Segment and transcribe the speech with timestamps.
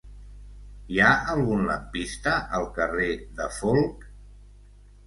[0.95, 3.13] Hi ha algun lampista al carrer
[3.43, 4.13] de Folc?